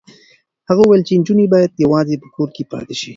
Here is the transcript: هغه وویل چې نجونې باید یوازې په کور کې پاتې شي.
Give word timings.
هغه 0.69 0.81
وویل 0.83 1.03
چې 1.07 1.13
نجونې 1.19 1.45
باید 1.53 1.81
یوازې 1.85 2.15
په 2.21 2.27
کور 2.35 2.49
کې 2.55 2.63
پاتې 2.71 2.95
شي. 3.01 3.09